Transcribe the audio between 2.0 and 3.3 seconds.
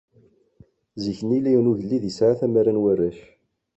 yesεa tmara n arrac.